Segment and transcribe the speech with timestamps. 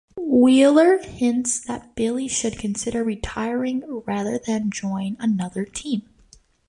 [0.31, 6.09] Wheeler hints that Billy should consider retiring rather than join another team.